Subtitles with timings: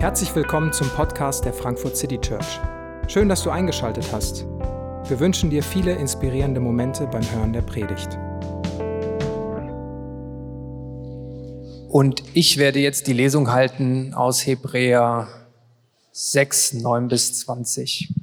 [0.00, 2.58] Herzlich willkommen zum Podcast der Frankfurt City Church.
[3.06, 4.46] Schön, dass du eingeschaltet hast.
[5.06, 8.08] Wir wünschen dir viele inspirierende Momente beim Hören der Predigt.
[11.90, 15.28] Und ich werde jetzt die Lesung halten aus Hebräer
[16.12, 18.14] 6, 9 bis 20.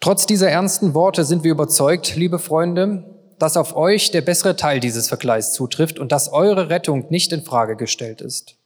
[0.00, 3.04] Trotz dieser ernsten Worte sind wir überzeugt, liebe Freunde,
[3.38, 7.44] dass auf euch der bessere Teil dieses Vergleichs zutrifft und dass eure Rettung nicht in
[7.44, 8.56] Frage gestellt ist.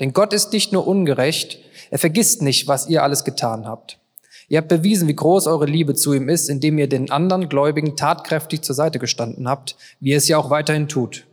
[0.00, 1.58] Denn Gott ist nicht nur ungerecht,
[1.90, 3.98] er vergisst nicht, was ihr alles getan habt.
[4.48, 7.96] Ihr habt bewiesen, wie groß eure Liebe zu ihm ist, indem ihr den anderen Gläubigen
[7.96, 11.26] tatkräftig zur Seite gestanden habt, wie ihr es ja auch weiterhin tut.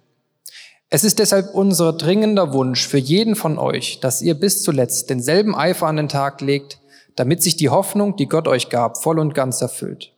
[0.90, 5.56] Es ist deshalb unser dringender Wunsch für jeden von euch, dass ihr bis zuletzt denselben
[5.56, 6.80] Eifer an den Tag legt,
[7.16, 10.11] damit sich die Hoffnung, die Gott euch gab, voll und ganz erfüllt.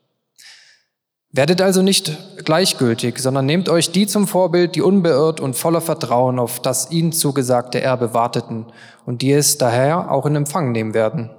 [1.36, 6.38] Werdet also nicht gleichgültig, sondern nehmt euch die zum Vorbild, die unbeirrt und voller Vertrauen
[6.38, 8.68] auf das ihnen zugesagte Erbe warteten
[9.08, 11.32] und die es daher auch in Empfang nehmen werden.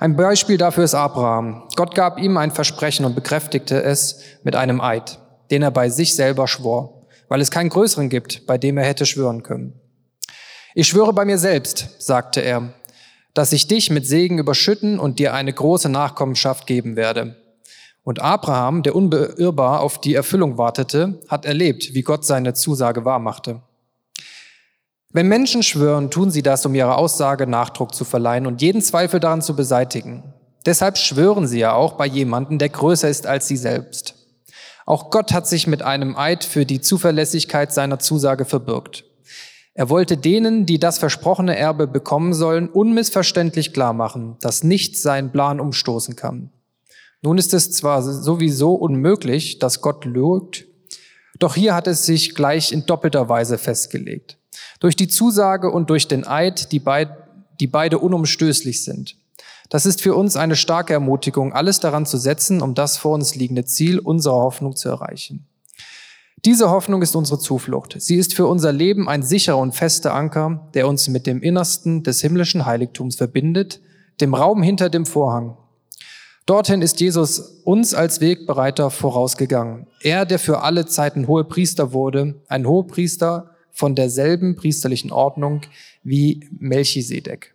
[0.00, 1.62] Ein Beispiel dafür ist Abraham.
[1.76, 5.18] Gott gab ihm ein Versprechen und bekräftigte es mit einem Eid,
[5.50, 9.06] den er bei sich selber schwor, weil es keinen größeren gibt, bei dem er hätte
[9.06, 9.80] schwören können.
[10.74, 12.74] Ich schwöre bei mir selbst, sagte er,
[13.32, 17.36] dass ich dich mit Segen überschütten und dir eine große Nachkommenschaft geben werde.
[18.06, 23.62] Und Abraham, der unbeirrbar auf die Erfüllung wartete, hat erlebt, wie Gott seine Zusage wahrmachte.
[25.12, 29.18] Wenn Menschen schwören, tun sie das, um ihrer Aussage Nachdruck zu verleihen und jeden Zweifel
[29.18, 30.22] daran zu beseitigen.
[30.64, 34.14] Deshalb schwören sie ja auch bei jemandem, der größer ist als sie selbst.
[34.84, 39.02] Auch Gott hat sich mit einem Eid für die Zuverlässigkeit seiner Zusage verbürgt.
[39.74, 45.32] Er wollte denen, die das versprochene Erbe bekommen sollen, unmissverständlich klar machen, dass nichts seinen
[45.32, 46.52] Plan umstoßen kann.
[47.22, 50.66] Nun ist es zwar sowieso unmöglich, dass Gott lügt,
[51.38, 54.38] doch hier hat es sich gleich in doppelter Weise festgelegt.
[54.80, 57.10] Durch die Zusage und durch den Eid, die, beid,
[57.60, 59.16] die beide unumstößlich sind.
[59.68, 63.34] Das ist für uns eine starke Ermutigung, alles daran zu setzen, um das vor uns
[63.34, 65.46] liegende Ziel unserer Hoffnung zu erreichen.
[66.44, 67.96] Diese Hoffnung ist unsere Zuflucht.
[67.98, 72.04] Sie ist für unser Leben ein sicherer und fester Anker, der uns mit dem Innersten
[72.04, 73.80] des himmlischen Heiligtums verbindet,
[74.20, 75.56] dem Raum hinter dem Vorhang,
[76.46, 79.88] Dorthin ist Jesus uns als Wegbereiter vorausgegangen.
[80.00, 85.62] Er, der für alle Zeiten hohe Priester wurde, ein Hohepriester von derselben priesterlichen Ordnung
[86.04, 87.52] wie Melchisedek.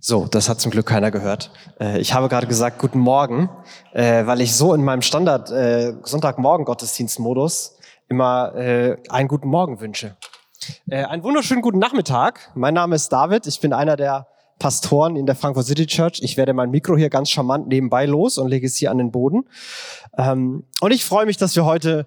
[0.00, 1.52] So, das hat zum Glück keiner gehört.
[1.80, 3.48] Äh, ich habe gerade gesagt, guten Morgen,
[3.92, 7.78] äh, weil ich so in meinem Standard äh, Sonntagmorgen-Gottesdienstmodus
[8.08, 10.14] immer einen guten Morgen wünsche.
[10.90, 12.50] Einen wunderschönen guten Nachmittag.
[12.54, 13.46] Mein Name ist David.
[13.46, 14.26] Ich bin einer der
[14.58, 16.20] Pastoren in der Frankfurt City Church.
[16.22, 19.10] Ich werde mein Mikro hier ganz charmant nebenbei los und lege es hier an den
[19.10, 19.44] Boden.
[20.16, 22.06] Ähm, und ich freue mich, dass wir heute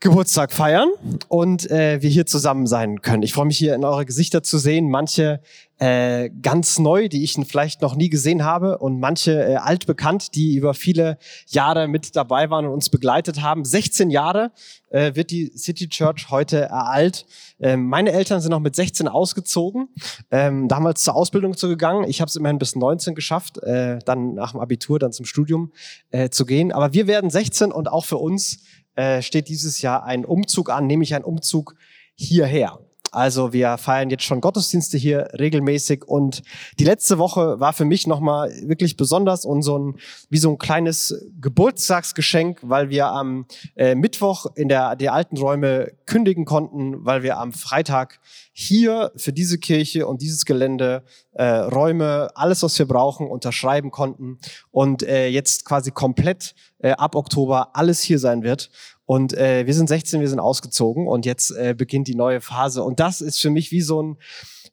[0.00, 0.90] Geburtstag feiern
[1.26, 3.24] und äh, wir hier zusammen sein können.
[3.24, 4.88] Ich freue mich hier in eure Gesichter zu sehen.
[4.90, 5.40] Manche
[5.78, 10.54] äh, ganz neu, die ich vielleicht noch nie gesehen habe und manche äh, altbekannt, die
[10.56, 13.64] über viele Jahre mit dabei waren und uns begleitet haben.
[13.64, 14.52] 16 Jahre
[14.90, 17.26] äh, wird die City Church heute alt.
[17.60, 19.88] Ähm, meine Eltern sind noch mit 16 ausgezogen,
[20.30, 22.08] ähm, damals zur Ausbildung zu gegangen.
[22.08, 25.72] Ich habe es immerhin bis 19 geschafft, äh, dann nach dem Abitur dann zum Studium
[26.10, 26.72] äh, zu gehen.
[26.72, 28.64] Aber wir werden 16 und auch für uns
[28.98, 31.76] äh, steht dieses Jahr ein Umzug an, nämlich ein Umzug
[32.16, 32.80] hierher.
[33.12, 36.42] Also wir feiern jetzt schon Gottesdienste hier regelmäßig und
[36.78, 39.98] die letzte Woche war für mich nochmal wirklich besonders und so ein,
[40.30, 43.46] wie so ein kleines Geburtstagsgeschenk, weil wir am
[43.76, 48.20] äh, Mittwoch in der, der alten Räume kündigen konnten, weil wir am Freitag
[48.52, 54.38] hier für diese Kirche und dieses Gelände äh, Räume, alles was wir brauchen, unterschreiben konnten
[54.70, 58.70] und äh, jetzt quasi komplett äh, ab Oktober alles hier sein wird.
[59.08, 62.84] Und äh, wir sind 16, wir sind ausgezogen und jetzt äh, beginnt die neue Phase.
[62.84, 64.18] Und das ist für mich wie so ein,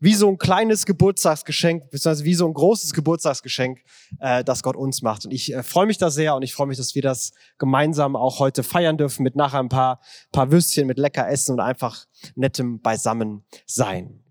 [0.01, 3.79] wie so ein kleines Geburtstagsgeschenk, beziehungsweise wie so ein großes Geburtstagsgeschenk,
[4.19, 5.23] äh, das Gott uns macht.
[5.23, 8.17] Und ich äh, freue mich da sehr und ich freue mich, dass wir das gemeinsam
[8.17, 10.01] auch heute feiern dürfen mit nachher ein paar,
[10.33, 14.21] paar Würstchen, mit lecker Essen und einfach nettem beisammen sein.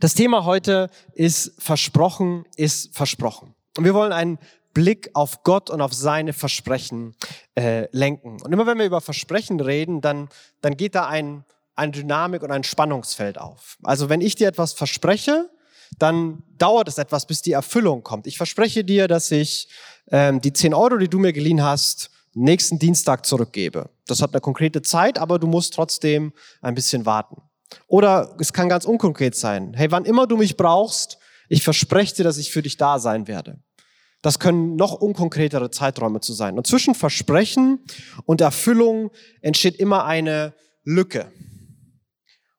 [0.00, 3.54] Das Thema heute ist versprochen, ist versprochen.
[3.76, 4.38] Und wir wollen einen
[4.74, 7.14] Blick auf Gott und auf seine Versprechen
[7.54, 8.40] äh, lenken.
[8.42, 10.28] Und immer wenn wir über Versprechen reden, dann,
[10.60, 13.78] dann geht da ein, eine Dynamik und ein Spannungsfeld auf.
[13.82, 15.50] Also wenn ich dir etwas verspreche,
[15.98, 18.26] dann dauert es etwas, bis die Erfüllung kommt.
[18.26, 19.68] Ich verspreche dir, dass ich
[20.10, 23.90] ähm, die 10 Euro, die du mir geliehen hast, nächsten Dienstag zurückgebe.
[24.06, 27.42] Das hat eine konkrete Zeit, aber du musst trotzdem ein bisschen warten.
[27.86, 29.74] Oder es kann ganz unkonkret sein.
[29.74, 33.28] Hey, wann immer du mich brauchst, ich verspreche dir, dass ich für dich da sein
[33.28, 33.58] werde.
[34.22, 36.56] Das können noch unkonkretere Zeiträume zu sein.
[36.56, 37.80] Und zwischen Versprechen
[38.24, 39.10] und Erfüllung
[39.40, 40.54] entsteht immer eine
[40.84, 41.30] Lücke.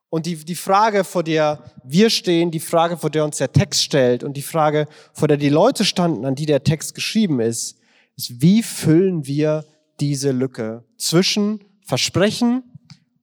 [0.09, 3.81] Und die, die Frage, vor der wir stehen, die Frage, vor der uns der Text
[3.81, 7.79] stellt und die Frage, vor der die Leute standen, an die der Text geschrieben ist,
[8.15, 9.65] ist, wie füllen wir
[9.99, 12.63] diese Lücke zwischen Versprechen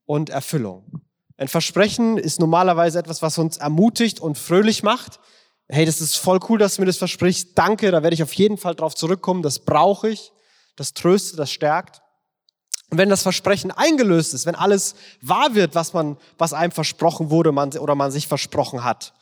[0.05, 1.03] und Erfüllung?
[1.37, 5.21] Ein Versprechen ist normalerweise etwas, was uns ermutigt und fröhlich macht.
[5.73, 7.51] Hey, das ist voll cool, dass du mir das versprichst.
[7.55, 9.41] Danke, da werde ich auf jeden Fall drauf zurückkommen.
[9.41, 10.33] Das brauche ich.
[10.75, 12.03] Das tröstet, das stärkt.
[12.91, 17.31] Und wenn das Versprechen eingelöst ist, wenn alles wahr wird, was man, was einem versprochen
[17.31, 19.15] wurde man, oder man sich versprochen hat,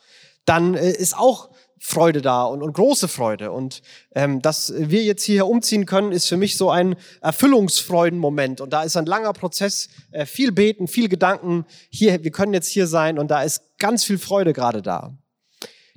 [0.45, 3.51] dann äh, ist auch Freude da und, und große Freude.
[3.51, 3.83] Und
[4.15, 8.59] ähm, dass wir jetzt hierher umziehen können, ist für mich so ein Erfüllungsfreudenmoment.
[8.59, 11.67] Und da ist ein langer Prozess, äh, viel beten, viel Gedanken.
[11.91, 15.13] Hier, wir können jetzt hier sein und da ist ganz viel Freude gerade da.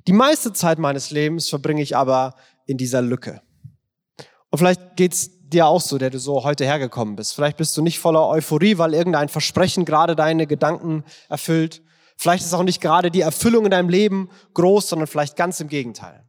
[0.07, 2.35] Die meiste Zeit meines Lebens verbringe ich aber
[2.65, 3.41] in dieser Lücke.
[4.49, 7.33] Und vielleicht geht's dir auch so, der du so heute hergekommen bist.
[7.33, 11.81] Vielleicht bist du nicht voller Euphorie, weil irgendein Versprechen gerade deine Gedanken erfüllt.
[12.17, 15.67] Vielleicht ist auch nicht gerade die Erfüllung in deinem Leben groß, sondern vielleicht ganz im
[15.67, 16.23] Gegenteil.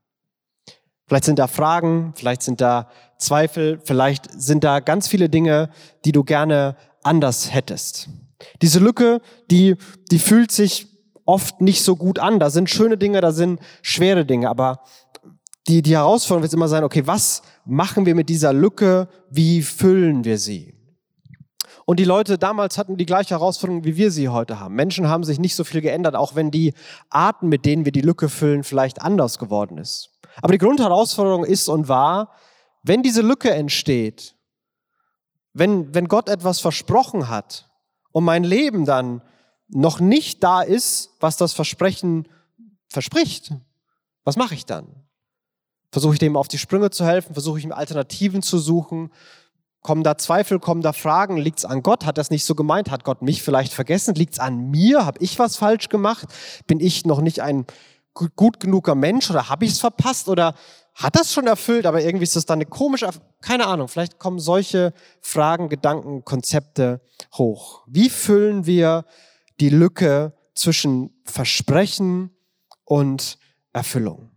[1.07, 2.89] Vielleicht sind da Fragen, vielleicht sind da
[3.19, 5.69] Zweifel, vielleicht sind da ganz viele Dinge,
[6.05, 8.09] die du gerne anders hättest.
[8.63, 9.21] Diese Lücke,
[9.51, 9.77] die,
[10.11, 10.94] die fühlt sich
[11.25, 12.39] oft nicht so gut an.
[12.39, 14.81] Da sind schöne Dinge, da sind schwere Dinge, aber
[15.67, 19.09] die, die Herausforderung wird immer sein, okay, was machen wir mit dieser Lücke?
[19.31, 20.75] Wie füllen wir sie?
[21.87, 24.75] Und die Leute damals hatten die gleiche Herausforderung, wie wir sie heute haben.
[24.75, 26.73] Menschen haben sich nicht so viel geändert, auch wenn die
[27.11, 30.11] Arten, mit denen wir die Lücke füllen, vielleicht anders geworden ist.
[30.43, 32.33] Aber die Grundherausforderung ist und war,
[32.83, 34.35] wenn diese Lücke entsteht,
[35.53, 37.71] wenn, wenn Gott etwas versprochen hat
[38.13, 39.23] und mein Leben dann
[39.69, 42.29] noch nicht da ist, was das Versprechen
[42.89, 43.53] verspricht,
[44.25, 44.87] was mache ich dann?
[45.91, 47.35] Versuche ich dem auf die Sprünge zu helfen?
[47.35, 49.11] Versuche ich ihm Alternativen zu suchen?
[49.81, 51.37] Kommen da Zweifel, kommen da Fragen?
[51.37, 52.07] Liegt es an Gott?
[52.07, 52.91] Hat das nicht so gemeint?
[52.91, 54.15] Hat Gott mich vielleicht vergessen?
[54.15, 55.07] Liegt es an mir?
[55.07, 56.27] Habe ich was falsch gemacht?
[56.67, 57.67] Bin ich noch nicht ein
[58.15, 60.55] gut genuger Mensch oder habe ich es verpasst oder
[60.95, 64.39] hat das schon erfüllt, aber irgendwie ist das dann eine komische, keine Ahnung, vielleicht kommen
[64.39, 67.01] solche Fragen, Gedanken, Konzepte
[67.35, 67.83] hoch.
[67.89, 69.05] Wie füllen wir
[69.61, 72.31] die Lücke zwischen Versprechen
[72.85, 73.39] und
[73.73, 74.31] Erfüllung?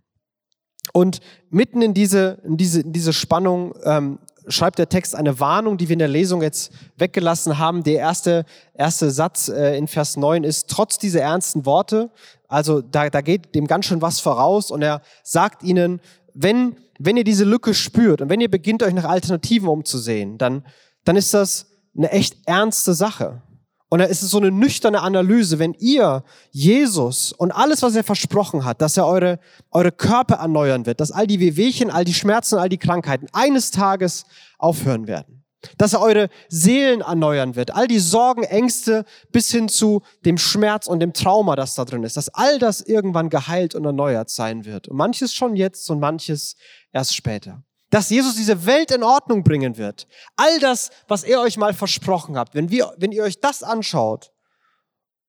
[0.94, 1.20] Und
[1.50, 5.90] mitten in diese, in diese, in diese Spannung ähm, schreibt der Text eine Warnung, die
[5.90, 7.84] wir in der Lesung jetzt weggelassen haben.
[7.84, 12.10] Der erste, erste Satz äh, in Vers 9 ist, trotz dieser ernsten Worte,
[12.48, 16.00] also da, da geht dem ganz schön was voraus und er sagt ihnen,
[16.34, 20.66] wenn, wenn ihr diese Lücke spürt und wenn ihr beginnt, euch nach Alternativen umzusehen, dann,
[21.04, 23.42] dann ist das eine echt ernste Sache.
[23.90, 28.04] Und da ist es so eine nüchterne Analyse, wenn ihr Jesus und alles, was er
[28.04, 29.40] versprochen hat, dass er eure,
[29.72, 33.72] eure Körper erneuern wird, dass all die Wehwehchen, all die Schmerzen, all die Krankheiten eines
[33.72, 34.26] Tages
[34.58, 35.44] aufhören werden.
[35.78, 40.88] Dass er eure Seelen erneuern wird, all die Sorgen, Ängste bis hin zu dem Schmerz
[40.88, 44.66] und dem Trauma, das da drin ist, dass all das irgendwann geheilt und erneuert sein
[44.66, 44.88] wird.
[44.88, 46.58] Und manches schon jetzt und manches
[46.92, 50.08] erst später dass Jesus diese Welt in Ordnung bringen wird.
[50.36, 54.32] All das, was er euch mal versprochen hat, wenn, wir, wenn ihr euch das anschaut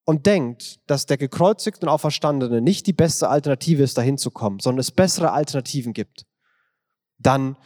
[0.04, 4.58] und denkt, dass der gekreuzigte und Auferstandene nicht die beste Alternative ist, dahin zu kommen,
[4.58, 6.26] sondern es bessere Alternativen gibt,
[7.18, 7.56] dann,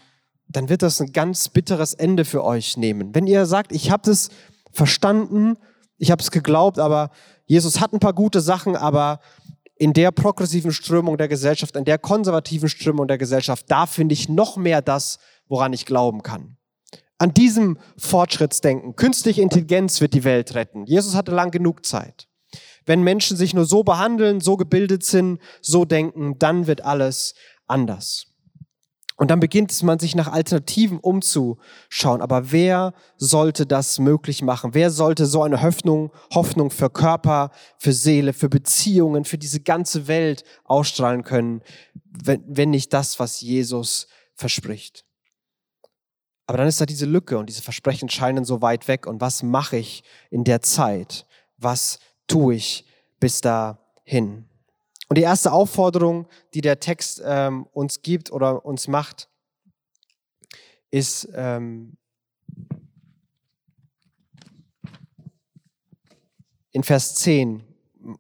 [0.49, 3.15] dann wird das ein ganz bitteres Ende für euch nehmen.
[3.15, 4.31] Wenn ihr sagt, ich habe es
[4.73, 5.57] verstanden,
[5.99, 7.11] ich habe es geglaubt, aber
[7.47, 9.21] Jesus hat ein paar gute Sachen, aber
[9.83, 14.29] in der progressiven Strömung der Gesellschaft, in der konservativen Strömung der Gesellschaft, da finde ich
[14.29, 16.57] noch mehr das, woran ich glauben kann.
[17.19, 20.85] An diesem Fortschrittsdenken, künstliche Intelligenz wird die Welt retten.
[20.85, 22.29] Jesus hatte lang genug Zeit.
[22.87, 27.35] Wenn Menschen sich nur so behandeln, so gebildet sind, so denken, dann wird alles
[27.67, 28.32] anders.
[29.23, 32.21] Und dann beginnt man sich nach Alternativen umzuschauen.
[32.21, 34.75] Aber wer sollte das möglich machen?
[34.75, 40.09] Wer sollte so eine Hoffnung, Hoffnung für Körper, für Seele, für Beziehungen, für diese ganze
[40.09, 41.63] Welt ausstrahlen können,
[42.03, 45.05] wenn, wenn nicht das, was Jesus verspricht?
[46.49, 49.07] Aber dann ist da diese Lücke und diese Versprechen scheinen so weit weg.
[49.07, 51.27] Und was mache ich in der Zeit?
[51.59, 52.87] Was tue ich
[53.21, 54.49] bis dahin?
[55.13, 59.29] Und die erste Aufforderung, die der Text ähm, uns gibt oder uns macht,
[60.91, 61.99] ist, ähm,
[66.71, 67.63] in Vers 10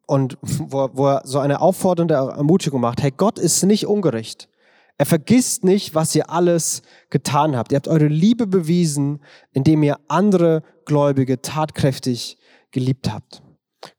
[0.04, 4.50] und wo, wo er so eine auffordernde Ermutigung macht, hey, Gott ist nicht ungerecht.
[4.98, 7.72] Er vergisst nicht, was ihr alles getan habt.
[7.72, 9.22] Ihr habt eure Liebe bewiesen,
[9.54, 12.36] indem ihr andere Gläubige tatkräftig
[12.70, 13.42] geliebt habt.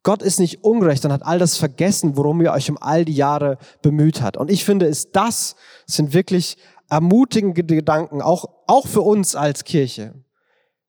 [0.03, 3.15] Gott ist nicht ungerecht und hat all das vergessen, worum ihr euch um all die
[3.15, 4.37] Jahre bemüht hat.
[4.37, 6.57] Und ich finde, ist das sind wirklich
[6.89, 10.13] ermutigende Gedanken, auch, auch für uns als Kirche.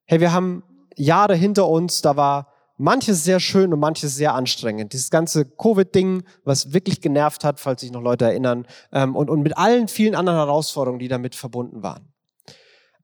[0.05, 0.63] Hey, wir haben
[0.97, 4.93] Jahre hinter uns, da war manches sehr schön und manches sehr anstrengend.
[4.93, 9.43] Dieses ganze Covid-Ding, was wirklich genervt hat, falls sich noch Leute erinnern, ähm, und, und
[9.43, 12.13] mit allen vielen anderen Herausforderungen, die damit verbunden waren.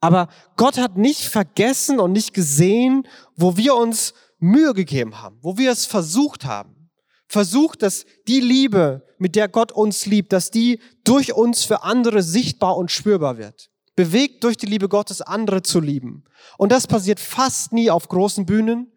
[0.00, 3.06] Aber Gott hat nicht vergessen und nicht gesehen,
[3.36, 6.90] wo wir uns Mühe gegeben haben, wo wir es versucht haben.
[7.28, 12.22] Versucht, dass die Liebe, mit der Gott uns liebt, dass die durch uns für andere
[12.22, 13.70] sichtbar und spürbar wird.
[13.94, 16.24] Bewegt durch die Liebe Gottes, andere zu lieben.
[16.58, 18.90] Und das passiert fast nie auf großen Bühnen.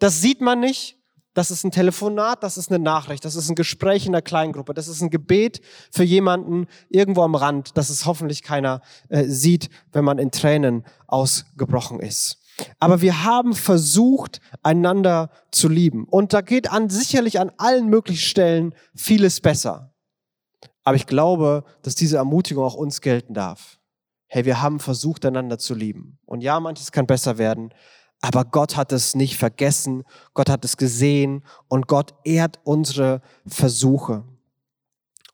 [0.00, 0.98] Das sieht man nicht.
[1.34, 4.74] Das ist ein Telefonat, das ist eine Nachricht, das ist ein Gespräch in der Kleingruppe,
[4.74, 5.60] das ist ein Gebet
[5.92, 10.84] für jemanden irgendwo am Rand, dass es hoffentlich keiner äh, sieht, wenn man in Tränen
[11.06, 12.38] ausgebrochen ist.
[12.78, 16.04] Aber wir haben versucht, einander zu lieben.
[16.04, 19.94] Und da geht an sicherlich an allen möglichen Stellen vieles besser.
[20.84, 23.78] Aber ich glaube, dass diese Ermutigung auch uns gelten darf.
[24.26, 26.18] Hey, wir haben versucht, einander zu lieben.
[26.26, 27.72] Und ja, manches kann besser werden,
[28.20, 30.02] aber Gott hat es nicht vergessen,
[30.34, 34.24] Gott hat es gesehen und Gott ehrt unsere Versuche.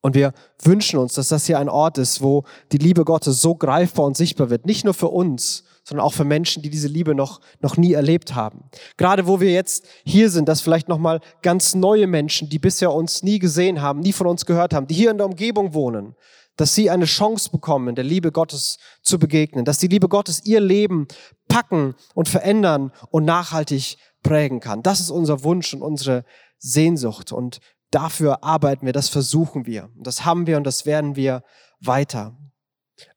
[0.02, 3.54] Und wir wünschen uns, dass das hier ein Ort ist, wo die Liebe Gottes so
[3.54, 4.66] greifbar und sichtbar wird.
[4.66, 8.35] Nicht nur für uns, sondern auch für Menschen, die diese Liebe noch, noch nie erlebt
[8.35, 8.64] haben.
[8.97, 13.23] Gerade wo wir jetzt hier sind, dass vielleicht nochmal ganz neue Menschen, die bisher uns
[13.23, 16.17] nie gesehen haben, nie von uns gehört haben, die hier in der Umgebung wohnen,
[16.57, 20.61] dass sie eine Chance bekommen, der Liebe Gottes zu begegnen, dass die Liebe Gottes ihr
[20.61, 21.07] Leben
[21.49, 24.83] packen und verändern und nachhaltig prägen kann.
[24.83, 26.25] Das ist unser Wunsch und unsere
[26.59, 27.61] Sehnsucht und
[27.91, 29.91] dafür arbeiten wir, das versuchen wir.
[29.97, 31.43] Das haben wir und das werden wir
[31.81, 32.37] weiter.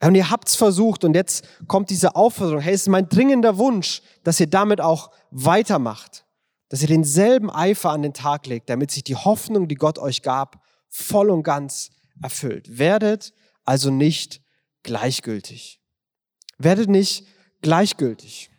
[0.02, 4.02] Und ihr habt's versucht und jetzt kommt diese Aufforderung, hey, es ist mein dringender Wunsch,
[4.24, 6.26] dass ihr damit auch weitermacht,
[6.70, 10.22] dass ihr denselben Eifer an den Tag legt, damit sich die Hoffnung, die Gott euch
[10.24, 11.92] gab, voll und ganz
[12.22, 12.78] erfüllt.
[12.78, 13.34] Werdet
[13.66, 14.42] also nicht
[14.84, 15.80] gleichgültig.
[16.58, 17.28] Werdet nicht
[17.62, 18.50] gleichgültig.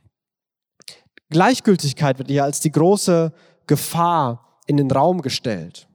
[1.31, 3.33] Gleichgültigkeit wird hier als die große
[3.67, 5.89] Gefahr in den Raum gestellt.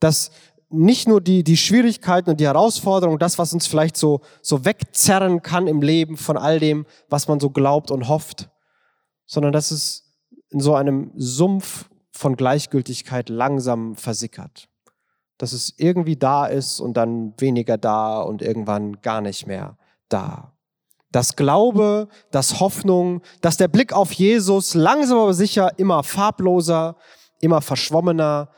[0.00, 0.30] Dass
[0.72, 5.42] nicht nur die, die Schwierigkeiten und die Herausforderungen, das, was uns vielleicht so, so wegzerren
[5.42, 8.50] kann im Leben von all dem, was man so glaubt und hofft,
[9.26, 10.04] sondern dass es
[10.50, 14.68] in so einem Sumpf von Gleichgültigkeit langsam versickert
[15.42, 19.76] dass es irgendwie da ist und dann weniger da und irgendwann gar nicht mehr
[20.08, 20.52] da.
[21.10, 26.94] Das Glaube, das Hoffnung, dass der Blick auf Jesus langsam aber sicher immer farbloser,
[27.40, 28.50] immer verschwommener,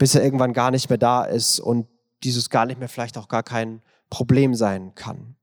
[0.00, 1.86] bis er irgendwann gar nicht mehr da ist und
[2.24, 5.36] dieses gar nicht mehr vielleicht auch gar kein Problem sein kann.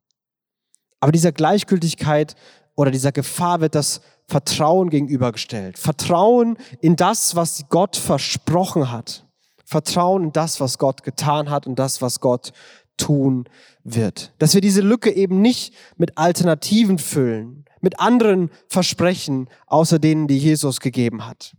[1.00, 2.36] Aber dieser Gleichgültigkeit
[2.76, 5.78] oder dieser Gefahr wird das Vertrauen gegenübergestellt.
[5.78, 9.28] Vertrauen in das, was Gott versprochen hat.
[9.64, 12.52] Vertrauen in das, was Gott getan hat und das, was Gott
[12.98, 13.48] tun
[13.84, 14.34] wird.
[14.40, 20.40] Dass wir diese Lücke eben nicht mit Alternativen füllen, mit anderen Versprechen, außer denen, die
[20.40, 21.56] Jesus gegeben hat,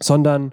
[0.00, 0.52] sondern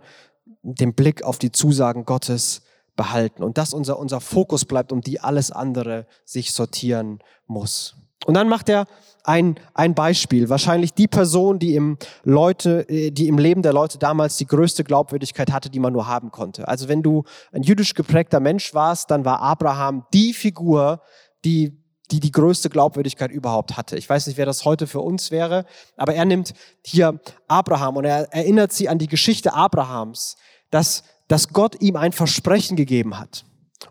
[0.64, 2.62] den Blick auf die Zusagen Gottes
[2.96, 7.96] behalten und dass unser, unser Fokus bleibt, um die alles andere sich sortieren muss.
[8.26, 8.86] Und dann macht er
[9.26, 10.50] ein, ein Beispiel.
[10.50, 14.84] Wahrscheinlich die Person, die im, Leute, äh, die im Leben der Leute damals die größte
[14.84, 16.68] Glaubwürdigkeit hatte, die man nur haben konnte.
[16.68, 21.02] Also wenn du ein jüdisch geprägter Mensch warst, dann war Abraham die Figur,
[21.44, 23.98] die die die größte Glaubwürdigkeit überhaupt hatte.
[23.98, 25.66] Ich weiß nicht, wer das heute für uns wäre,
[25.98, 26.54] aber er nimmt
[26.86, 30.36] hier Abraham und er erinnert sie an die Geschichte Abrahams,
[30.74, 33.46] dass, dass Gott ihm ein Versprechen gegeben hat.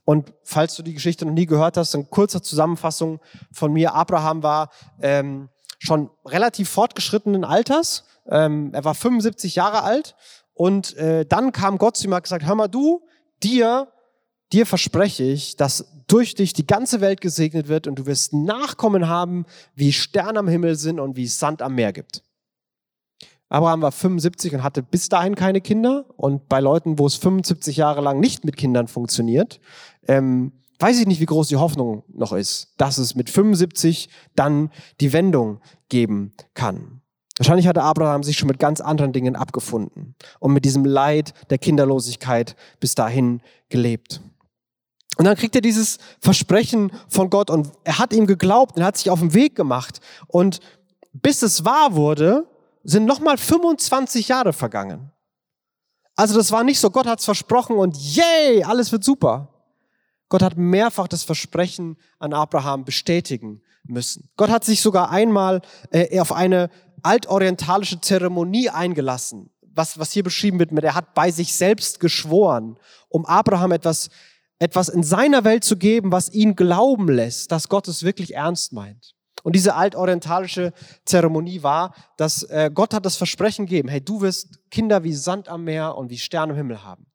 [0.05, 3.21] Und falls du die Geschichte noch nie gehört hast, eine kurze Zusammenfassung
[3.53, 3.95] von mir.
[3.95, 4.71] Abraham war
[5.01, 5.49] ähm,
[5.79, 8.05] schon relativ fortgeschrittenen Alters.
[8.29, 10.17] Ähm, er war 75 Jahre alt.
[10.55, 13.03] Und äh, dann kam Gott zu ihm und hat gesagt, hör mal du,
[13.45, 13.93] dir,
[14.53, 19.09] dir verspreche ich, dass durch dich die ganze Welt gesegnet wird und du wirst Nachkommen
[19.09, 19.47] haben,
[19.77, 22.23] wie Sterne am Himmel sind und wie Sand am Meer gibt.
[23.53, 26.07] Abraham war 75 und hatte bis dahin keine Kinder.
[26.17, 29.61] Und bei Leuten, wo es 75 Jahre lang nicht mit Kindern funktioniert,
[30.09, 34.71] ähm, weiß ich nicht, wie groß die Hoffnung noch ist, dass es mit 75 dann
[35.03, 37.03] die Wendung geben kann.
[37.37, 41.59] Wahrscheinlich hatte Abraham sich schon mit ganz anderen Dingen abgefunden und mit diesem Leid der
[41.59, 44.23] Kinderlosigkeit bis dahin gelebt.
[45.19, 48.97] Und dann kriegt er dieses Versprechen von Gott und er hat ihm geglaubt und hat
[48.97, 50.01] sich auf den Weg gemacht.
[50.27, 50.61] Und
[51.13, 52.47] bis es wahr wurde,
[52.85, 55.13] sind nochmal 25 Jahre vergangen.
[56.17, 59.49] Also das war nicht so, Gott hat's versprochen und yay, alles wird super.
[60.29, 64.31] Gott hat mehrfach das Versprechen an Abraham bestätigen müssen.
[64.37, 65.61] Gott hat sich sogar einmal
[65.91, 66.71] äh, auf eine
[67.03, 72.79] altorientalische Zeremonie eingelassen, was, was hier beschrieben wird mit, er hat bei sich selbst geschworen,
[73.09, 74.09] um Abraham etwas,
[74.59, 78.73] etwas in seiner Welt zu geben, was ihn glauben lässt, dass Gott es wirklich ernst
[78.73, 79.15] meint.
[79.43, 80.73] Und diese altorientalische
[81.05, 85.49] Zeremonie war, dass äh, Gott hat das Versprechen gegeben, hey, du wirst Kinder wie Sand
[85.49, 87.07] am Meer und wie Sterne im Himmel haben.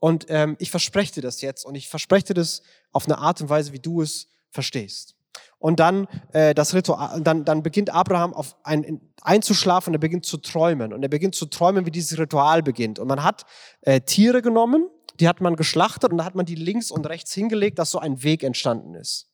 [0.00, 3.40] Und ähm, ich verspreche dir das jetzt und ich verspreche dir das auf eine Art
[3.40, 5.14] und Weise, wie du es verstehst.
[5.58, 10.26] Und dann äh, das Ritual, dann, dann beginnt Abraham auf ein, einzuschlafen und er beginnt
[10.26, 10.92] zu träumen.
[10.92, 12.98] Und er beginnt zu träumen, wie dieses Ritual beginnt.
[12.98, 13.46] Und man hat
[13.80, 14.88] äh, Tiere genommen,
[15.20, 17.98] die hat man geschlachtet und da hat man die links und rechts hingelegt, dass so
[17.98, 19.30] ein Weg entstanden ist.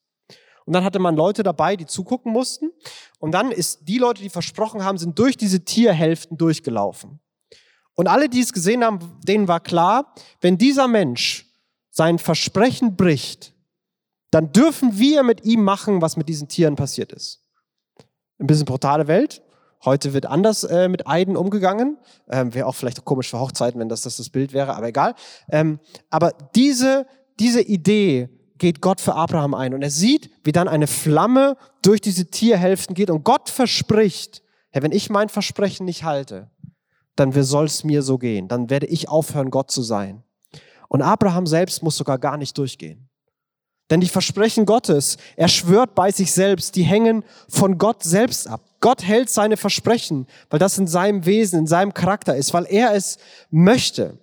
[0.70, 2.70] Und dann hatte man Leute dabei, die zugucken mussten.
[3.18, 7.18] Und dann ist die Leute, die versprochen haben, sind durch diese Tierhälften durchgelaufen.
[7.94, 11.44] Und alle, die es gesehen haben, denen war klar, wenn dieser Mensch
[11.90, 13.52] sein Versprechen bricht,
[14.30, 17.42] dann dürfen wir mit ihm machen, was mit diesen Tieren passiert ist.
[18.38, 19.42] Ein bisschen brutale Welt.
[19.84, 21.98] Heute wird anders äh, mit Eiden umgegangen.
[22.28, 25.16] Ähm, wäre auch vielleicht komisch für Hochzeiten, wenn das das, das Bild wäre, aber egal.
[25.48, 27.08] Ähm, aber diese,
[27.40, 28.28] diese Idee
[28.60, 32.94] geht Gott für Abraham ein und er sieht, wie dann eine Flamme durch diese Tierhälften
[32.94, 36.48] geht und Gott verspricht, Herr, wenn ich mein Versprechen nicht halte,
[37.16, 38.46] dann soll es mir so gehen.
[38.46, 40.22] Dann werde ich aufhören, Gott zu sein.
[40.88, 43.08] Und Abraham selbst muss sogar gar nicht durchgehen.
[43.90, 48.62] Denn die Versprechen Gottes, er schwört bei sich selbst, die hängen von Gott selbst ab.
[48.80, 52.94] Gott hält seine Versprechen, weil das in seinem Wesen, in seinem Charakter ist, weil er
[52.94, 53.18] es
[53.50, 54.18] möchte.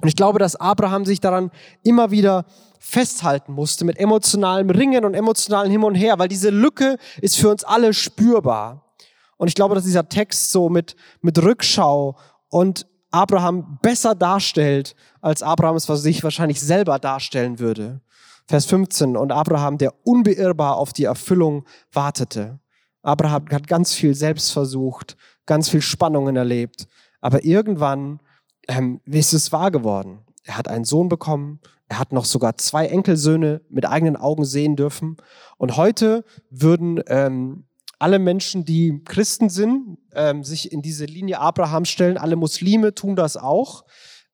[0.00, 1.50] Und ich glaube, dass Abraham sich daran
[1.82, 2.46] immer wieder
[2.84, 7.48] festhalten musste mit emotionalem Ringen und emotionalem Hin und Her, weil diese Lücke ist für
[7.48, 8.92] uns alle spürbar.
[9.36, 15.42] Und ich glaube, dass dieser Text so mit, mit Rückschau und Abraham besser darstellt, als
[15.42, 18.00] Abraham es sich wahrscheinlich selber darstellen würde.
[18.46, 22.58] Vers 15, und Abraham, der unbeirrbar auf die Erfüllung wartete.
[23.02, 26.88] Abraham hat ganz viel selbst versucht, ganz viel Spannungen erlebt,
[27.20, 28.18] aber irgendwann
[28.66, 30.24] ähm, ist es wahr geworden.
[30.42, 31.60] Er hat einen Sohn bekommen,
[31.92, 35.18] er hat noch sogar zwei Enkelsöhne mit eigenen Augen sehen dürfen.
[35.58, 37.66] Und heute würden ähm,
[37.98, 42.16] alle Menschen, die Christen sind, ähm, sich in diese Linie Abraham stellen.
[42.16, 43.84] Alle Muslime tun das auch.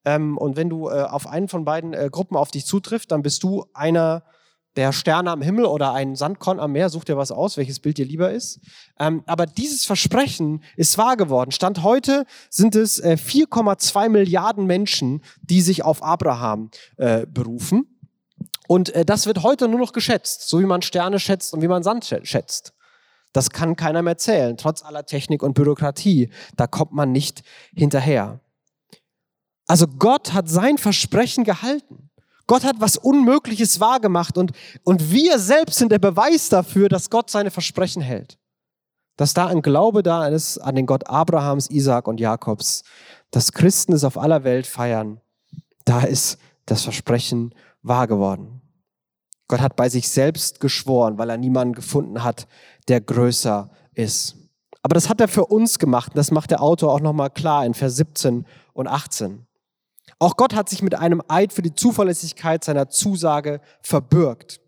[0.04, 3.23] Ähm, und wenn du äh, auf einen von beiden äh, Gruppen auf dich zutrifft, dann
[3.23, 4.23] bist du einer
[4.78, 6.88] der Sterne am Himmel oder ein Sandkorn am Meer.
[6.88, 8.60] Such dir was aus, welches Bild dir lieber ist.
[9.00, 11.50] Ähm, aber dieses Versprechen ist wahr geworden.
[11.50, 17.99] Stand heute sind es äh, 4,2 Milliarden Menschen, die sich auf Abraham äh, berufen.
[18.69, 21.69] Und äh, das wird heute nur noch geschätzt, so wie man Sterne schätzt und wie
[21.69, 22.73] man Sand schätzt.
[23.32, 26.30] Das kann keiner mehr zählen, trotz aller Technik und Bürokratie.
[26.54, 27.43] Da kommt man nicht
[27.75, 28.38] hinterher.
[29.67, 32.07] Also Gott hat sein Versprechen gehalten.
[32.49, 37.30] Gott hat was Unmögliches wahrgemacht und, und wir selbst sind der Beweis dafür, dass Gott
[37.30, 38.39] seine Versprechen hält.
[39.17, 42.82] Dass da ein Glaube da ist an den Gott Abrahams, Isaac und Jakobs,
[43.30, 45.21] dass Christen es auf aller Welt feiern,
[45.84, 48.63] da ist das Versprechen wahr geworden.
[49.47, 52.47] Gott hat bei sich selbst geschworen, weil er niemanden gefunden hat,
[52.89, 54.37] der größer ist.
[54.82, 57.67] Aber das hat er für uns gemacht und das macht der Autor auch nochmal klar
[57.67, 59.48] in Vers 17 und 18.
[60.18, 64.60] Auch Gott hat sich mit einem Eid für die Zuverlässigkeit seiner Zusage verbürgt.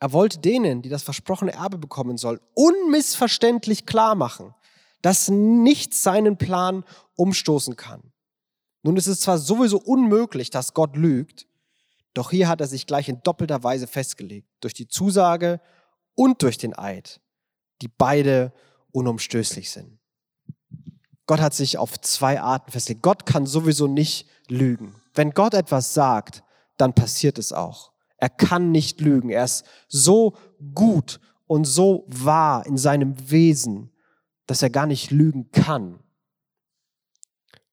[0.00, 4.54] Er wollte denen, die das versprochene Erbe bekommen sollen, unmissverständlich klar machen,
[5.02, 6.84] dass nichts seinen Plan
[7.16, 8.12] umstoßen kann.
[8.82, 11.46] Nun ist es zwar sowieso unmöglich, dass Gott lügt,
[12.14, 15.60] doch hier hat er sich gleich in doppelter Weise festgelegt, durch die Zusage
[16.14, 17.20] und durch den Eid,
[17.82, 18.52] die beide
[18.92, 19.97] unumstößlich sind.
[21.28, 23.02] Gott hat sich auf zwei Arten festgelegt.
[23.02, 24.94] Gott kann sowieso nicht lügen.
[25.14, 26.42] Wenn Gott etwas sagt,
[26.78, 27.92] dann passiert es auch.
[28.16, 29.28] Er kann nicht lügen.
[29.28, 30.34] Er ist so
[30.74, 33.90] gut und so wahr in seinem Wesen,
[34.46, 36.00] dass er gar nicht lügen kann.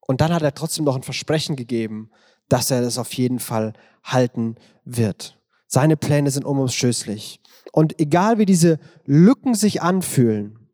[0.02, 2.12] Und dann hat er trotzdem noch ein Versprechen gegeben,
[2.50, 3.72] dass er das auf jeden Fall
[4.04, 5.40] halten wird.
[5.66, 7.40] Seine Pläne sind unumstößlich.
[7.72, 10.65] Und egal wie diese Lücken sich anfühlen,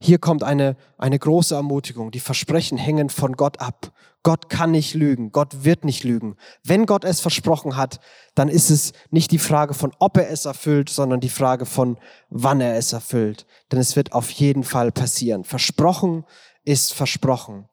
[0.00, 2.10] hier kommt eine, eine große Ermutigung.
[2.10, 3.92] Die Versprechen hängen von Gott ab.
[4.22, 5.32] Gott kann nicht lügen.
[5.32, 6.36] Gott wird nicht lügen.
[6.64, 8.00] Wenn Gott es versprochen hat,
[8.34, 11.96] dann ist es nicht die Frage von, ob er es erfüllt, sondern die Frage von,
[12.28, 13.46] wann er es erfüllt.
[13.70, 15.44] Denn es wird auf jeden Fall passieren.
[15.44, 16.24] Versprochen
[16.64, 17.68] ist versprochen.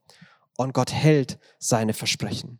[0.55, 2.59] Und Gott hält seine Versprechen.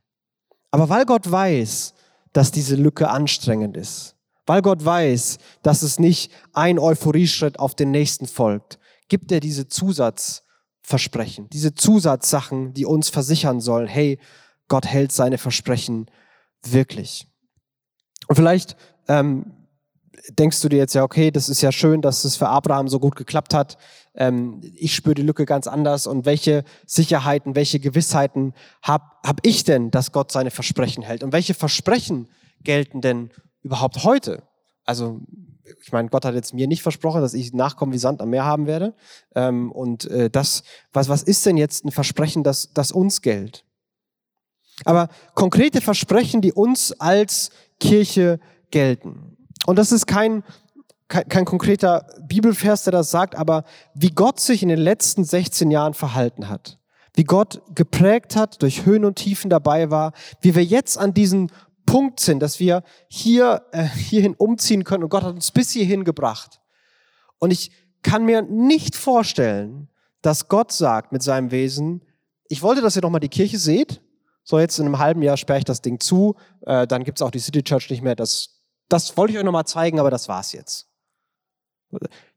[0.72, 1.94] Aber weil Gott weiß,
[2.34, 4.16] dass diese Lücke anstrengend ist,
[4.48, 9.68] weil Gott weiß, dass es nicht ein Euphorieschritt auf den nächsten folgt, gibt er diese
[9.68, 14.20] Zusatzversprechen, diese Zusatzsachen, die uns versichern sollen, hey,
[14.68, 16.10] Gott hält seine Versprechen
[16.64, 17.28] wirklich.
[18.28, 19.64] Und vielleicht ähm,
[20.30, 23.00] denkst du dir jetzt ja, okay, das ist ja schön, dass es für Abraham so
[23.00, 23.78] gut geklappt hat.
[24.16, 26.08] Ähm, ich spüre die Lücke ganz anders.
[26.08, 31.24] Und welche Sicherheiten, welche Gewissheiten habe hab ich denn, dass Gott seine Versprechen hält?
[31.24, 32.30] Und welche Versprechen
[32.64, 34.44] gelten denn überhaupt heute?
[34.86, 35.22] Also
[35.82, 38.46] ich meine, Gott hat jetzt mir nicht versprochen, dass ich Nachkommen wie Sand am Meer
[38.46, 38.94] haben werde.
[39.36, 43.66] Ähm, und äh, das, was, was ist denn jetzt ein Versprechen, das, das uns gilt?
[44.86, 48.40] Aber konkrete Versprechen, die uns als Kirche
[48.72, 49.38] gelten.
[49.66, 50.44] Und das ist kein,
[51.08, 55.72] kein, kein konkreter Bibelvers, der das sagt, aber wie Gott sich in den letzten 16
[55.72, 56.80] Jahren verhalten hat.
[57.16, 61.52] Wie Gott geprägt hat, durch Höhen und Tiefen dabei war, wie wir jetzt an diesen
[61.94, 66.04] Punkt sind, dass wir hier äh, hierhin umziehen können und Gott hat uns bis hierhin
[66.04, 66.60] gebracht.
[67.38, 69.90] Und ich kann mir nicht vorstellen,
[70.24, 72.04] dass Gott sagt mit seinem Wesen,
[72.48, 74.02] ich wollte, dass ihr doch mal die Kirche seht.
[74.44, 77.30] So, jetzt in einem halben Jahr sperre ich das Ding zu, äh, dann gibt's auch
[77.30, 78.16] die City Church nicht mehr.
[78.16, 80.88] Das, das wollte ich euch nochmal zeigen, aber das war's jetzt.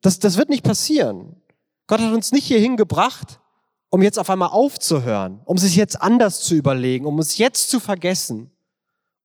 [0.03, 1.41] Das, das wird nicht passieren.
[1.87, 3.41] Gott hat uns nicht hierhin gebracht,
[3.89, 7.81] um jetzt auf einmal aufzuhören, um sich jetzt anders zu überlegen, um uns jetzt zu
[7.81, 8.51] vergessen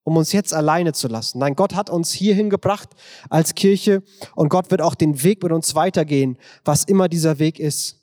[0.03, 1.39] um uns jetzt alleine zu lassen.
[1.39, 2.89] Nein, Gott hat uns hierhin gebracht
[3.29, 4.03] als Kirche
[4.35, 7.97] und Gott wird auch den Weg mit uns weitergehen, was immer dieser Weg ist.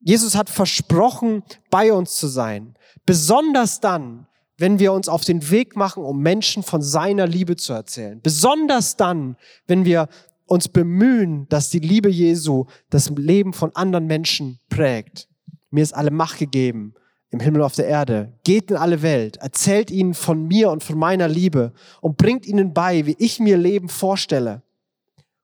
[0.00, 2.74] Jesus hat versprochen, bei uns zu sein.
[3.06, 4.26] Besonders dann,
[4.58, 8.20] wenn wir uns auf den Weg machen, um Menschen von seiner Liebe zu erzählen.
[8.20, 10.08] Besonders dann, wenn wir
[10.46, 15.28] uns bemühen, dass die Liebe Jesu das Leben von anderen Menschen prägt.
[15.70, 16.94] Mir ist alle Macht gegeben,
[17.32, 18.32] im Himmel und auf der Erde.
[18.44, 22.72] Geht in alle Welt, erzählt ihnen von mir und von meiner Liebe und bringt ihnen
[22.72, 24.62] bei, wie ich mir Leben vorstelle.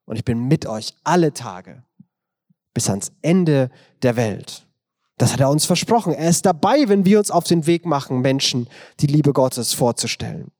[0.05, 1.83] Und ich bin mit euch alle Tage
[2.75, 3.71] bis ans Ende
[4.03, 4.67] der Welt.
[5.17, 6.13] Das hat er uns versprochen.
[6.13, 8.69] Er ist dabei, wenn wir uns auf den Weg machen, Menschen
[9.01, 10.53] die Liebe Gottes vorzustellen.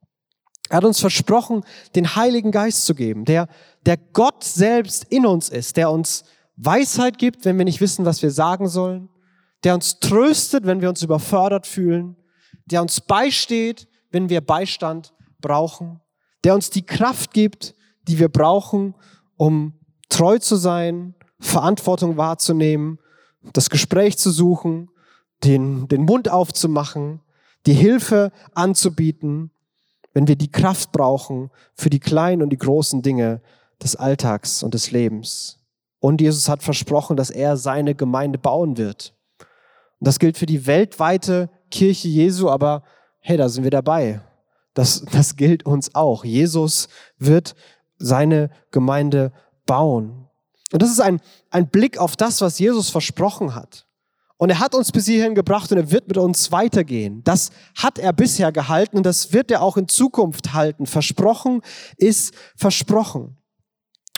[0.71, 1.63] Er hat uns versprochen,
[1.95, 3.49] den Heiligen Geist zu geben, der,
[3.87, 6.25] der Gott selbst in uns ist, der uns
[6.57, 9.09] Weisheit gibt, wenn wir nicht wissen, was wir sagen sollen,
[9.65, 12.17] der uns tröstet, wenn wir uns überfordert fühlen,
[12.67, 16.01] der uns beisteht, wenn wir Beistand brauchen,
[16.45, 18.95] der uns die Kraft gibt, die wir brauchen,
[19.37, 19.75] um
[20.09, 22.99] treu zu sein, Verantwortung wahrzunehmen,
[23.53, 24.91] das Gespräch zu suchen,
[25.45, 27.21] den, den Mund aufzumachen,
[27.67, 29.51] die Hilfe anzubieten,
[30.13, 33.41] wenn wir die Kraft brauchen für die kleinen und die großen Dinge
[33.83, 35.61] des Alltags und des Lebens.
[36.01, 39.15] Und Jesus hat versprochen, dass er seine Gemeinde bauen wird.
[40.01, 42.83] Und das gilt für die weltweite Kirche Jesu, aber
[43.21, 44.21] hey, da sind wir dabei.
[44.75, 46.25] Das, das gilt uns auch.
[46.25, 47.55] Jesus wird
[47.99, 49.33] seine Gemeinde
[49.67, 50.29] bauen.
[50.73, 53.87] Und das ist ein, ein Blick auf das, was Jesus versprochen hat.
[54.37, 57.25] Und er hat uns bis hierhin gebracht und er wird mit uns weitergehen.
[57.25, 60.87] Das hat er bisher gehalten und das wird er auch in Zukunft halten.
[60.87, 61.61] Versprochen
[61.97, 63.37] ist versprochen.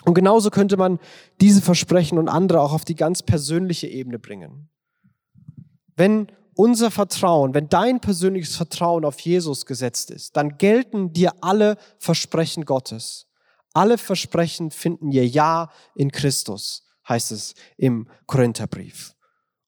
[0.05, 0.99] Und genauso könnte man
[1.39, 4.69] diese Versprechen und andere auch auf die ganz persönliche Ebene bringen
[6.01, 11.77] wenn unser Vertrauen, wenn dein persönliches Vertrauen auf Jesus gesetzt ist, dann gelten dir alle
[11.99, 13.27] Versprechen Gottes.
[13.73, 19.13] Alle Versprechen finden ihr Ja in Christus, heißt es im Korintherbrief.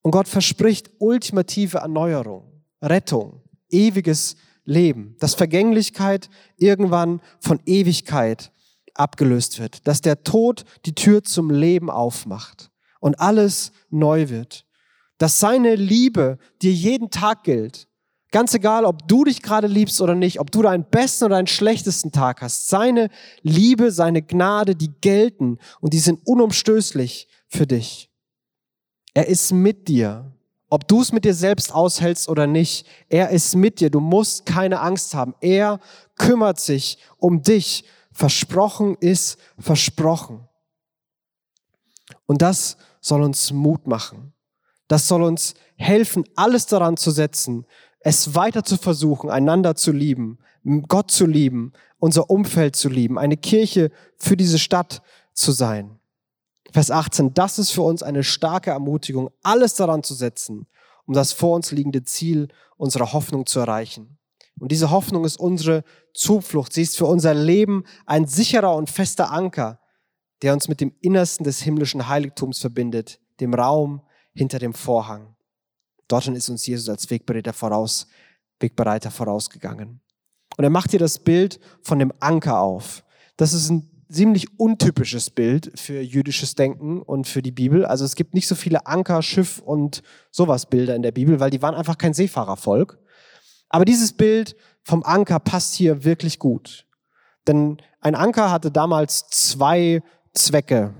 [0.02, 8.50] Und Gott verspricht ultimative Erneuerung, Rettung, ewiges Leben, dass Vergänglichkeit irgendwann von Ewigkeit
[8.94, 14.66] abgelöst wird, dass der Tod die Tür zum Leben aufmacht und alles neu wird
[15.24, 17.88] dass seine Liebe dir jeden Tag gilt.
[18.30, 21.46] Ganz egal, ob du dich gerade liebst oder nicht, ob du deinen besten oder deinen
[21.46, 22.68] schlechtesten Tag hast.
[22.68, 23.08] Seine
[23.40, 28.10] Liebe, seine Gnade, die gelten und die sind unumstößlich für dich.
[29.14, 30.30] Er ist mit dir.
[30.68, 33.88] Ob du es mit dir selbst aushältst oder nicht, er ist mit dir.
[33.88, 35.34] Du musst keine Angst haben.
[35.40, 35.80] Er
[36.16, 37.86] kümmert sich um dich.
[38.12, 40.46] Versprochen ist versprochen.
[42.26, 44.33] Und das soll uns Mut machen.
[44.88, 47.66] Das soll uns helfen, alles daran zu setzen,
[48.00, 50.38] es weiter zu versuchen, einander zu lieben,
[50.88, 55.98] Gott zu lieben, unser Umfeld zu lieben, eine Kirche für diese Stadt zu sein.
[56.72, 60.66] Vers 18, das ist für uns eine starke Ermutigung, alles daran zu setzen,
[61.06, 64.18] um das vor uns liegende Ziel unserer Hoffnung zu erreichen.
[64.58, 66.72] Und diese Hoffnung ist unsere Zuflucht.
[66.72, 69.80] Sie ist für unser Leben ein sicherer und fester Anker,
[70.42, 74.02] der uns mit dem Innersten des himmlischen Heiligtums verbindet, dem Raum,
[74.34, 75.34] hinter dem Vorhang.
[76.08, 78.06] Dorthin ist uns Jesus als Wegbereiter, voraus,
[78.60, 80.00] Wegbereiter vorausgegangen.
[80.56, 83.04] Und er macht hier das Bild von dem Anker auf.
[83.36, 87.84] Das ist ein ziemlich untypisches Bild für jüdisches Denken und für die Bibel.
[87.84, 91.50] Also es gibt nicht so viele Anker, Schiff und sowas Bilder in der Bibel, weil
[91.50, 92.98] die waren einfach kein Seefahrervolk.
[93.70, 96.86] Aber dieses Bild vom Anker passt hier wirklich gut.
[97.48, 100.94] Denn ein Anker hatte damals zwei Zwecke.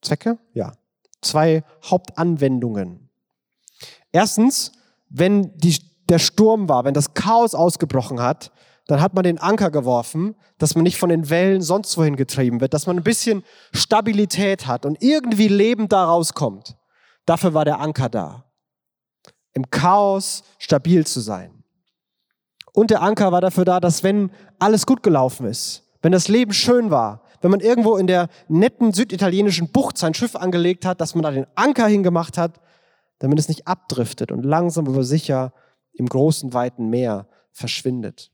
[0.00, 0.38] Zwecke?
[0.54, 0.77] Ja
[1.20, 3.10] zwei Hauptanwendungen.
[4.12, 4.72] Erstens,
[5.08, 5.78] wenn die,
[6.08, 8.50] der Sturm war, wenn das Chaos ausgebrochen hat,
[8.86, 12.60] dann hat man den Anker geworfen, dass man nicht von den Wellen sonst wohin getrieben
[12.60, 16.76] wird, dass man ein bisschen Stabilität hat und irgendwie lebend da rauskommt.
[17.26, 18.44] Dafür war der Anker da.
[19.52, 21.62] Im Chaos stabil zu sein.
[22.72, 26.54] Und der Anker war dafür da, dass wenn alles gut gelaufen ist, wenn das Leben
[26.54, 31.14] schön war, wenn man irgendwo in der netten süditalienischen Bucht sein Schiff angelegt hat, dass
[31.14, 32.60] man da den Anker hingemacht hat,
[33.18, 35.52] damit es nicht abdriftet und langsam aber sicher
[35.92, 38.30] im großen, weiten Meer verschwindet.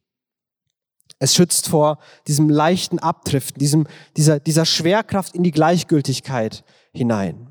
[1.18, 3.86] Es schützt vor diesem leichten Abdriften, diesem,
[4.16, 7.50] dieser, dieser Schwerkraft in die Gleichgültigkeit hinein.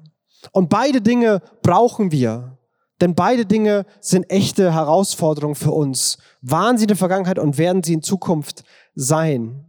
[0.51, 2.57] Und beide Dinge brauchen wir,
[3.01, 6.17] denn beide Dinge sind echte Herausforderungen für uns.
[6.41, 8.63] Waren sie in der Vergangenheit und werden sie in Zukunft
[8.95, 9.65] sein.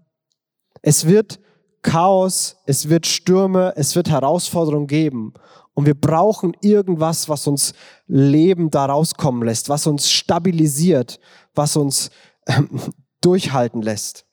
[0.82, 1.40] Es wird
[1.84, 5.34] Chaos, es wird Stürme, es wird Herausforderungen geben.
[5.74, 7.74] Und wir brauchen irgendwas, was uns
[8.06, 11.20] Leben da rauskommen lässt, was uns stabilisiert,
[11.54, 12.10] was uns
[12.46, 12.80] ähm,
[13.20, 14.24] durchhalten lässt.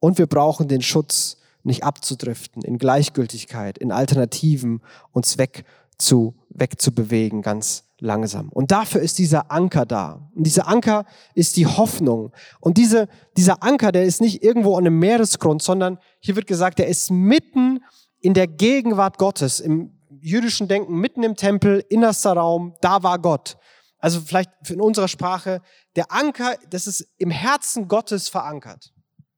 [0.00, 5.64] Und wir brauchen den Schutz, nicht abzudriften, in Gleichgültigkeit, in Alternativen uns weg
[5.98, 8.48] zu, wegzubewegen, ganz langsam.
[8.50, 10.30] Und dafür ist dieser Anker da.
[10.34, 12.32] Und dieser Anker ist die Hoffnung.
[12.60, 16.78] Und diese, dieser Anker, der ist nicht irgendwo an einem Meeresgrund, sondern hier wird gesagt,
[16.78, 17.80] der ist mitten
[18.20, 23.58] in der Gegenwart Gottes, im jüdischen Denken, mitten im Tempel, innerster Raum, da war Gott.
[23.98, 25.60] Also vielleicht in unserer Sprache,
[25.96, 28.92] der Anker, das ist im Herzen Gottes verankert.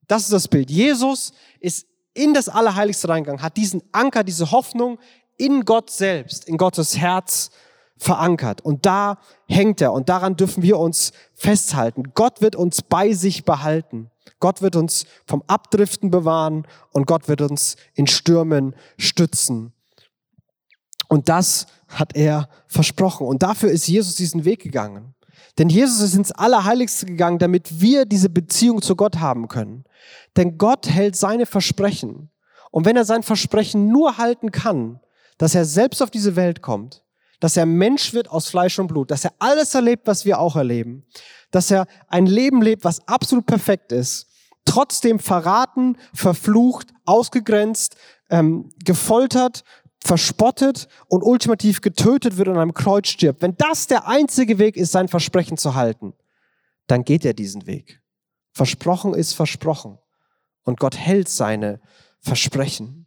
[0.07, 0.71] Das ist das Bild.
[0.71, 4.99] Jesus ist in das Allerheiligste reingegangen, hat diesen Anker, diese Hoffnung
[5.37, 7.51] in Gott selbst, in Gottes Herz
[7.97, 8.61] verankert.
[8.61, 12.13] Und da hängt er und daran dürfen wir uns festhalten.
[12.15, 14.11] Gott wird uns bei sich behalten.
[14.39, 19.73] Gott wird uns vom Abdriften bewahren und Gott wird uns in Stürmen stützen.
[21.09, 23.27] Und das hat er versprochen.
[23.27, 25.15] Und dafür ist Jesus diesen Weg gegangen.
[25.59, 29.85] Denn Jesus ist ins Allerheiligste gegangen, damit wir diese Beziehung zu Gott haben können.
[30.37, 32.31] Denn Gott hält seine Versprechen.
[32.71, 35.01] Und wenn er sein Versprechen nur halten kann,
[35.39, 37.05] dass er selbst auf diese Welt kommt,
[37.41, 40.57] dass er Mensch wird aus Fleisch und Blut, dass er alles erlebt, was wir auch
[40.57, 41.05] erleben,
[41.51, 44.27] dass er ein Leben lebt, was absolut perfekt ist,
[44.65, 47.97] trotzdem verraten, verflucht, ausgegrenzt,
[48.31, 49.65] ähm, gefoltert,
[50.05, 53.43] verspottet und ultimativ getötet wird und an einem Kreuz stirbt.
[53.43, 56.15] Wenn das der einzige Weg ist, sein Versprechen zu halten,
[56.87, 58.01] dann geht er diesen Weg.
[58.53, 59.99] Versprochen ist versprochen.
[60.63, 61.81] Und Gott hält seine
[62.21, 63.06] Versprechen.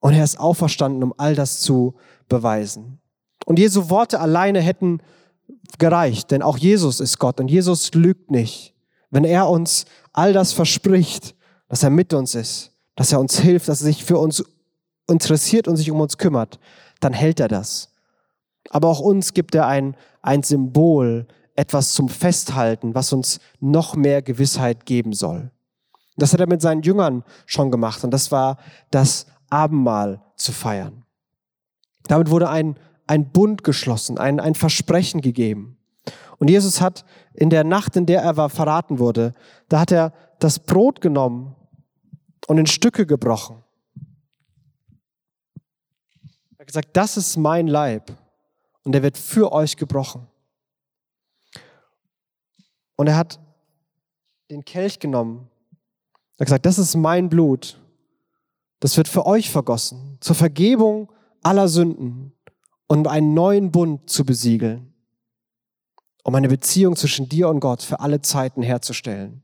[0.00, 1.94] Und er ist auferstanden, um all das zu
[2.28, 3.00] beweisen.
[3.46, 5.00] Und Jesu Worte alleine hätten
[5.78, 8.74] gereicht, denn auch Jesus ist Gott und Jesus lügt nicht.
[9.10, 11.34] Wenn er uns all das verspricht,
[11.68, 14.44] dass er mit uns ist, dass er uns hilft, dass er sich für uns
[15.08, 16.58] interessiert und sich um uns kümmert,
[17.00, 17.94] dann hält er das.
[18.70, 24.22] Aber auch uns gibt er ein, ein Symbol, etwas zum Festhalten, was uns noch mehr
[24.22, 25.50] Gewissheit geben soll.
[26.16, 28.58] Das hat er mit seinen Jüngern schon gemacht und das war
[28.90, 31.04] das Abendmahl zu feiern.
[32.04, 35.76] Damit wurde ein, ein Bund geschlossen, ein, ein Versprechen gegeben.
[36.38, 39.34] Und Jesus hat in der Nacht, in der er war, verraten wurde,
[39.68, 41.56] da hat er das Brot genommen
[42.46, 43.62] und in Stücke gebrochen
[46.68, 48.16] gesagt, das ist mein Leib
[48.84, 50.26] und der wird für euch gebrochen.
[52.96, 53.40] Und er hat
[54.50, 55.48] den Kelch genommen.
[56.36, 57.80] Er hat gesagt, das ist mein Blut.
[58.80, 61.12] Das wird für euch vergossen, zur Vergebung
[61.42, 62.32] aller Sünden
[62.86, 64.94] und um einen neuen Bund zu besiegeln,
[66.24, 69.42] um eine Beziehung zwischen dir und Gott für alle Zeiten herzustellen,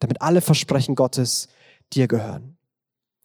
[0.00, 1.48] damit alle Versprechen Gottes
[1.92, 2.58] dir gehören.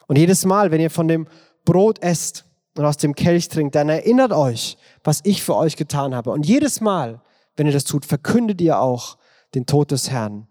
[0.08, 1.28] Und jedes Mal, wenn ihr von dem
[1.64, 2.46] Brot esst,
[2.78, 6.32] und aus dem Kelch trinkt, dann erinnert euch, was ich für euch getan habe.
[6.32, 7.22] Und jedes Mal,
[7.56, 9.18] wenn ihr das tut, verkündet ihr auch
[9.54, 10.48] den Tod des Herrn,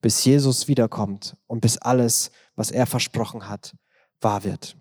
[0.00, 3.74] bis Jesus wiederkommt und bis alles, was er versprochen hat,
[4.22, 4.76] wahr wird.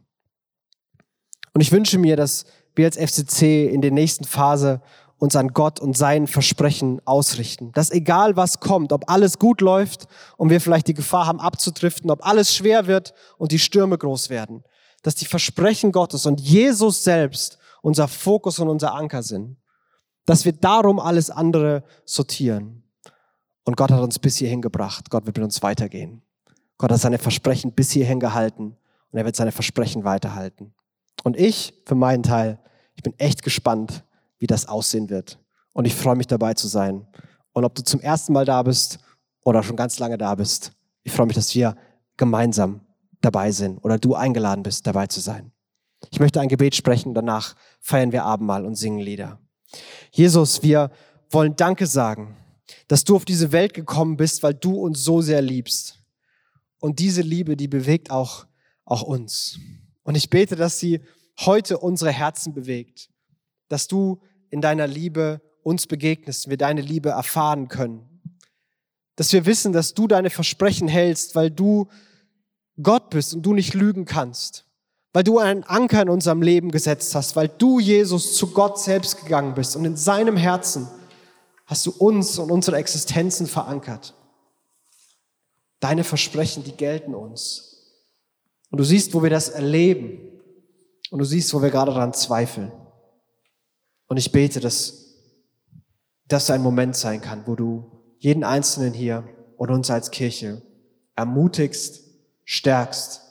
[1.53, 4.81] Und ich wünsche mir, dass wir als FCC in der nächsten Phase
[5.17, 7.71] uns an Gott und sein Versprechen ausrichten.
[7.73, 12.09] Dass egal was kommt, ob alles gut läuft und wir vielleicht die Gefahr haben abzudriften,
[12.09, 14.63] ob alles schwer wird und die Stürme groß werden,
[15.03, 19.57] dass die Versprechen Gottes und Jesus selbst unser Fokus und unser Anker sind.
[20.25, 22.83] Dass wir darum alles andere sortieren.
[23.63, 25.09] Und Gott hat uns bis hierhin gebracht.
[25.09, 26.21] Gott wird mit uns weitergehen.
[26.77, 28.75] Gott hat seine Versprechen bis hierhin gehalten
[29.11, 30.73] und er wird seine Versprechen weiterhalten.
[31.23, 32.59] Und ich, für meinen Teil,
[32.95, 34.03] ich bin echt gespannt,
[34.39, 35.39] wie das aussehen wird.
[35.73, 37.07] Und ich freue mich dabei zu sein.
[37.53, 38.99] Und ob du zum ersten Mal da bist
[39.43, 41.75] oder schon ganz lange da bist, ich freue mich, dass wir
[42.17, 42.81] gemeinsam
[43.21, 45.51] dabei sind oder du eingeladen bist, dabei zu sein.
[46.09, 49.39] Ich möchte ein Gebet sprechen, danach feiern wir Abendmahl und singen Lieder.
[50.11, 50.91] Jesus, wir
[51.29, 52.35] wollen Danke sagen.
[52.87, 55.99] dass du auf diese Welt gekommen bist, weil du uns so sehr liebst.
[56.79, 58.45] Und diese Liebe, die bewegt auch,
[58.85, 59.59] auch uns.
[60.03, 61.01] Und ich bete, dass sie
[61.39, 63.09] heute unsere Herzen bewegt,
[63.69, 68.21] dass du in deiner Liebe uns begegnest, wir deine Liebe erfahren können.
[69.15, 71.87] Dass wir wissen, dass du deine Versprechen hältst, weil du
[72.81, 74.65] Gott bist und du nicht lügen kannst.
[75.13, 79.21] Weil du einen Anker in unserem Leben gesetzt hast, weil du, Jesus, zu Gott selbst
[79.23, 80.87] gegangen bist und in seinem Herzen
[81.65, 84.15] hast du uns und unsere Existenzen verankert.
[85.79, 87.70] Deine Versprechen, die gelten uns.
[88.71, 90.41] Und du siehst, wo wir das erleben.
[91.11, 92.71] Und du siehst, wo wir gerade daran zweifeln.
[94.07, 95.15] Und ich bete, dass
[96.27, 100.61] das ein Moment sein kann, wo du jeden Einzelnen hier und uns als Kirche
[101.15, 102.09] ermutigst,
[102.45, 103.21] stärkst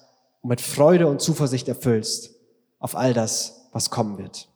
[0.43, 2.35] und mit Freude und Zuversicht erfüllst
[2.79, 4.49] auf all das, was kommen wird.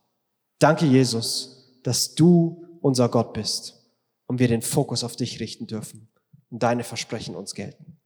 [0.58, 3.82] Danke, Jesus, dass du unser Gott bist
[4.26, 6.08] und wir den Fokus auf dich richten dürfen
[6.50, 7.98] und deine Versprechen uns gelten.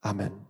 [0.00, 0.49] Amen.